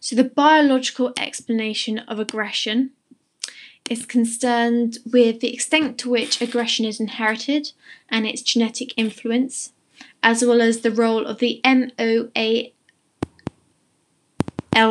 So, 0.00 0.16
the 0.16 0.24
biological 0.24 1.12
explanation 1.18 1.98
of 1.98 2.18
aggression 2.18 2.90
is 3.90 4.06
concerned 4.06 4.98
with 5.04 5.40
the 5.40 5.52
extent 5.52 5.98
to 5.98 6.08
which 6.08 6.40
aggression 6.40 6.86
is 6.86 7.00
inherited 7.00 7.72
and 8.08 8.26
its 8.26 8.40
genetic 8.40 8.94
influence, 8.96 9.72
as 10.22 10.42
well 10.42 10.62
as 10.62 10.80
the 10.80 10.90
role 10.90 11.26
of 11.26 11.38
the 11.38 11.60
MAOAL 11.64 12.72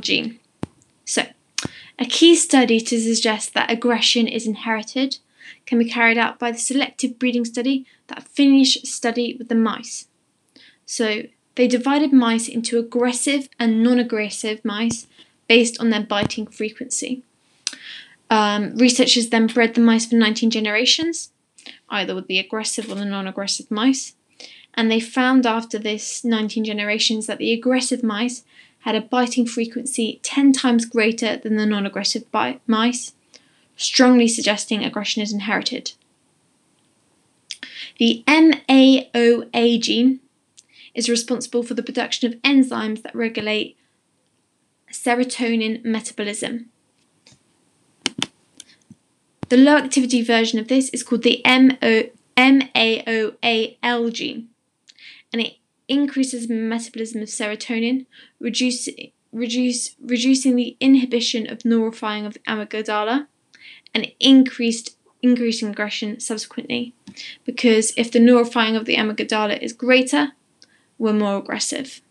gene. 0.00 0.38
So, 1.06 1.22
a 1.98 2.04
key 2.04 2.34
study 2.36 2.80
to 2.80 3.00
suggest 3.00 3.54
that 3.54 3.70
aggression 3.70 4.28
is 4.28 4.46
inherited 4.46 5.18
can 5.64 5.78
be 5.78 5.88
carried 5.88 6.18
out 6.18 6.38
by 6.38 6.50
the 6.50 6.58
selective 6.58 7.18
breeding 7.18 7.44
study 7.44 7.86
that 8.08 8.22
Finnish 8.22 8.82
study 8.82 9.34
with 9.38 9.48
the 9.48 9.54
mice. 9.54 10.08
So, 10.84 11.22
they 11.54 11.66
divided 11.66 12.12
mice 12.12 12.48
into 12.48 12.78
aggressive 12.78 13.48
and 13.58 13.82
non 13.82 13.98
aggressive 13.98 14.64
mice 14.64 15.06
based 15.48 15.80
on 15.80 15.90
their 15.90 16.02
biting 16.02 16.46
frequency. 16.46 17.22
Um, 18.30 18.76
researchers 18.76 19.30
then 19.30 19.48
bred 19.48 19.74
the 19.74 19.80
mice 19.80 20.06
for 20.06 20.14
19 20.14 20.50
generations, 20.50 21.32
either 21.88 22.14
with 22.14 22.28
the 22.28 22.38
aggressive 22.38 22.90
or 22.90 22.94
the 22.94 23.04
non 23.04 23.26
aggressive 23.26 23.70
mice, 23.70 24.14
and 24.74 24.90
they 24.90 25.00
found 25.00 25.46
after 25.46 25.78
this 25.78 26.24
19 26.24 26.64
generations 26.64 27.26
that 27.26 27.38
the 27.38 27.52
aggressive 27.52 28.02
mice 28.04 28.44
had 28.80 28.94
a 28.94 29.00
biting 29.00 29.46
frequency 29.46 30.20
10 30.22 30.52
times 30.52 30.86
greater 30.86 31.36
than 31.36 31.56
the 31.56 31.66
non 31.66 31.84
aggressive 31.84 32.24
mice, 32.66 33.12
strongly 33.76 34.28
suggesting 34.28 34.84
aggression 34.84 35.22
is 35.22 35.32
inherited. 35.32 35.92
The 37.98 38.22
MAOA 38.26 39.80
gene 39.80 40.20
is 40.94 41.08
responsible 41.08 41.62
for 41.62 41.74
the 41.74 41.82
production 41.82 42.32
of 42.32 42.40
enzymes 42.42 43.02
that 43.02 43.14
regulate 43.14 43.76
serotonin 44.92 45.84
metabolism. 45.84 46.70
The 49.48 49.56
low 49.56 49.76
activity 49.76 50.22
version 50.22 50.58
of 50.58 50.68
this 50.68 50.90
is 50.90 51.02
called 51.02 51.22
the 51.22 51.42
MAOAL 51.44 52.12
gene, 54.12 54.48
and 55.32 55.42
it 55.42 55.54
increases 55.88 56.48
metabolism 56.48 57.22
of 57.22 57.28
serotonin, 57.28 58.06
reduce, 58.38 58.88
reduce, 59.32 59.96
reducing 60.00 60.54
the 60.54 60.76
inhibition 60.80 61.50
of 61.50 61.64
neural 61.64 61.90
firing 61.92 62.26
of 62.26 62.36
amygdala, 62.46 63.26
and 63.92 64.12
increased 64.20 64.96
increasing 65.22 65.68
aggression 65.68 66.18
subsequently. 66.20 66.94
Because 67.44 67.92
if 67.96 68.10
the 68.10 68.20
neural 68.20 68.44
firing 68.44 68.76
of 68.76 68.84
the 68.84 68.96
amygdala 68.96 69.60
is 69.60 69.72
greater, 69.72 70.32
we're 71.00 71.14
more 71.14 71.38
aggressive. 71.38 72.02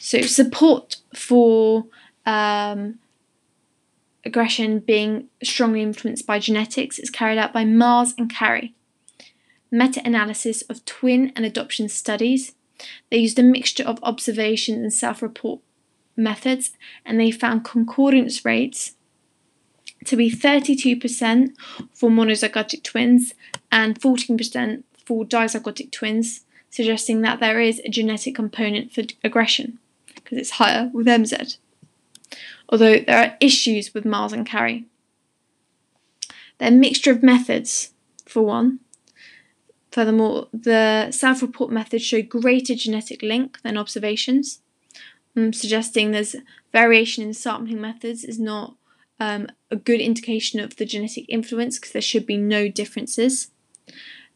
So, 0.00 0.20
support 0.22 0.96
for 1.14 1.86
um, 2.26 2.98
aggression 4.24 4.80
being 4.80 5.28
strongly 5.42 5.80
influenced 5.80 6.26
by 6.26 6.40
genetics 6.40 6.98
is 6.98 7.08
carried 7.08 7.38
out 7.38 7.52
by 7.52 7.64
Miles 7.64 8.14
and 8.18 8.28
Carey. 8.28 8.74
Meta 9.70 10.02
analysis 10.04 10.62
of 10.62 10.84
twin 10.84 11.32
and 11.36 11.46
adoption 11.46 11.88
studies. 11.88 12.54
They 13.10 13.18
used 13.18 13.38
a 13.38 13.42
mixture 13.42 13.84
of 13.84 14.02
observation 14.02 14.82
and 14.82 14.92
self 14.92 15.22
report 15.22 15.60
methods 16.16 16.72
and 17.04 17.18
they 17.18 17.30
found 17.30 17.64
concordance 17.64 18.44
rates 18.44 18.94
to 20.04 20.16
be 20.16 20.30
32% 20.30 21.54
for 21.92 22.10
monozygotic 22.10 22.82
twins 22.82 23.34
and 23.72 23.98
14% 24.00 24.82
for 25.04 25.24
dizygotic 25.24 25.90
twins, 25.90 26.44
suggesting 26.70 27.20
that 27.22 27.40
there 27.40 27.60
is 27.60 27.80
a 27.80 27.88
genetic 27.88 28.34
component 28.34 28.92
for 28.92 29.02
aggression 29.22 29.78
because 30.14 30.38
it's 30.38 30.50
higher 30.50 30.90
with 30.92 31.06
MZ. 31.06 31.58
Although 32.68 32.98
there 33.00 33.18
are 33.18 33.36
issues 33.40 33.92
with 33.92 34.04
Miles 34.04 34.32
and 34.32 34.46
Carey. 34.46 34.84
Their 36.58 36.70
mixture 36.70 37.10
of 37.10 37.22
methods, 37.22 37.90
for 38.24 38.42
one. 38.42 38.80
Furthermore, 39.90 40.48
the 40.52 41.10
self 41.10 41.42
report 41.42 41.70
methods 41.70 42.04
show 42.04 42.22
greater 42.22 42.74
genetic 42.74 43.22
link 43.22 43.60
than 43.62 43.76
observations, 43.76 44.60
um, 45.36 45.52
suggesting 45.52 46.10
there's 46.10 46.36
variation 46.72 47.24
in 47.24 47.34
sampling 47.34 47.80
methods 47.80 48.24
is 48.24 48.38
not 48.38 48.76
um, 49.20 49.48
a 49.70 49.76
good 49.76 50.00
indication 50.00 50.60
of 50.60 50.76
the 50.76 50.84
genetic 50.84 51.24
influence 51.28 51.78
because 51.78 51.92
there 51.92 52.02
should 52.02 52.26
be 52.26 52.36
no 52.36 52.68
differences. 52.68 53.50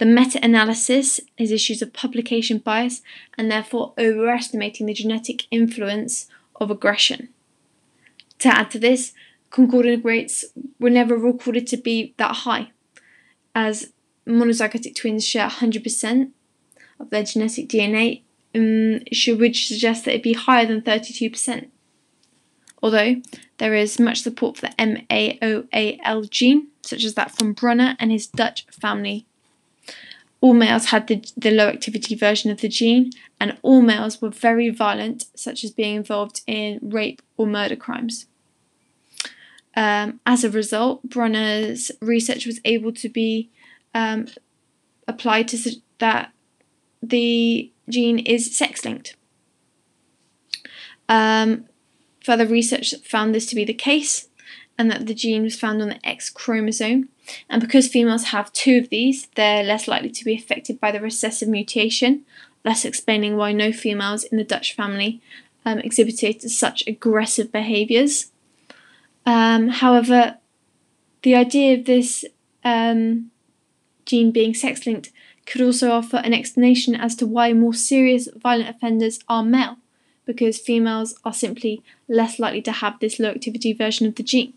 The 0.00 0.06
meta 0.06 0.42
analysis 0.42 1.20
is 1.36 1.52
issues 1.52 1.82
of 1.82 1.92
publication 1.92 2.56
bias 2.56 3.02
and 3.36 3.52
therefore 3.52 3.92
overestimating 3.98 4.86
the 4.86 4.94
genetic 4.94 5.42
influence 5.50 6.26
of 6.58 6.70
aggression. 6.70 7.28
To 8.38 8.48
add 8.48 8.70
to 8.70 8.78
this, 8.78 9.12
concordant 9.50 10.02
rates 10.02 10.46
were 10.78 10.88
never 10.88 11.18
recorded 11.18 11.66
to 11.66 11.76
be 11.76 12.14
that 12.16 12.34
high, 12.34 12.70
as 13.54 13.92
monozygotic 14.26 14.94
twins 14.94 15.26
share 15.26 15.48
100% 15.48 16.30
of 16.98 17.10
their 17.10 17.24
genetic 17.24 17.68
DNA, 17.68 18.22
um, 18.54 19.00
which 19.38 19.68
suggests 19.68 20.06
that 20.06 20.12
it'd 20.12 20.22
be 20.22 20.32
higher 20.32 20.64
than 20.64 20.80
32%. 20.80 21.68
Although 22.82 23.16
there 23.58 23.74
is 23.74 24.00
much 24.00 24.22
support 24.22 24.56
for 24.56 24.68
the 24.68 24.74
MAOAL 24.78 26.30
gene, 26.30 26.68
such 26.80 27.04
as 27.04 27.12
that 27.16 27.36
from 27.36 27.52
Brunner 27.52 27.96
and 28.00 28.10
his 28.10 28.26
Dutch 28.26 28.66
family 28.70 29.26
all 30.40 30.54
males 30.54 30.86
had 30.86 31.06
the, 31.06 31.24
the 31.36 31.50
low 31.50 31.68
activity 31.68 32.14
version 32.14 32.50
of 32.50 32.60
the 32.60 32.68
gene, 32.68 33.10
and 33.38 33.58
all 33.62 33.82
males 33.82 34.22
were 34.22 34.30
very 34.30 34.70
violent, 34.70 35.26
such 35.34 35.64
as 35.64 35.70
being 35.70 35.96
involved 35.96 36.40
in 36.46 36.78
rape 36.82 37.20
or 37.36 37.46
murder 37.46 37.76
crimes. 37.76 38.26
Um, 39.76 40.20
as 40.26 40.42
a 40.42 40.50
result, 40.50 41.02
Brunner's 41.08 41.92
research 42.00 42.46
was 42.46 42.60
able 42.64 42.92
to 42.92 43.08
be 43.08 43.50
um, 43.94 44.26
applied 45.06 45.48
to 45.48 45.58
su- 45.58 45.82
that 45.98 46.32
the 47.02 47.70
gene 47.88 48.18
is 48.18 48.56
sex 48.56 48.84
linked. 48.84 49.16
Um, 51.08 51.66
further 52.24 52.46
research 52.46 52.94
found 53.04 53.34
this 53.34 53.46
to 53.46 53.54
be 53.54 53.64
the 53.64 53.74
case, 53.74 54.28
and 54.80 54.90
that 54.90 55.06
the 55.06 55.12
gene 55.12 55.42
was 55.42 55.60
found 55.60 55.82
on 55.82 55.90
the 55.90 56.06
X 56.08 56.30
chromosome. 56.30 57.10
And 57.50 57.60
because 57.60 57.86
females 57.86 58.24
have 58.28 58.50
two 58.54 58.78
of 58.78 58.88
these, 58.88 59.26
they're 59.34 59.62
less 59.62 59.86
likely 59.86 60.08
to 60.08 60.24
be 60.24 60.34
affected 60.34 60.80
by 60.80 60.90
the 60.90 61.02
recessive 61.02 61.50
mutation, 61.50 62.24
thus 62.62 62.86
explaining 62.86 63.36
why 63.36 63.52
no 63.52 63.72
females 63.72 64.24
in 64.24 64.38
the 64.38 64.42
Dutch 64.52 64.74
family 64.74 65.20
um, 65.66 65.80
exhibited 65.80 66.40
such 66.50 66.82
aggressive 66.86 67.52
behaviours. 67.52 68.32
Um, 69.26 69.68
however, 69.68 70.38
the 71.24 71.34
idea 71.34 71.78
of 71.78 71.84
this 71.84 72.24
um, 72.64 73.30
gene 74.06 74.32
being 74.32 74.54
sex 74.54 74.86
linked 74.86 75.10
could 75.44 75.60
also 75.60 75.90
offer 75.90 76.16
an 76.16 76.32
explanation 76.32 76.94
as 76.94 77.14
to 77.16 77.26
why 77.26 77.52
more 77.52 77.74
serious 77.74 78.30
violent 78.34 78.70
offenders 78.70 79.18
are 79.28 79.44
male, 79.44 79.76
because 80.24 80.58
females 80.58 81.14
are 81.22 81.34
simply 81.34 81.82
less 82.08 82.38
likely 82.38 82.62
to 82.62 82.72
have 82.72 82.98
this 82.98 83.18
low 83.18 83.28
activity 83.28 83.74
version 83.74 84.06
of 84.06 84.14
the 84.14 84.22
gene. 84.22 84.54